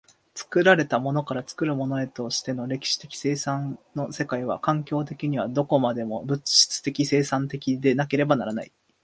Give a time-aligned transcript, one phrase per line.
[0.33, 8.71] 作られたものから作るものへとしての歴史的生産の世界は、環境的にはどこまでも物質的生産的でなければならない。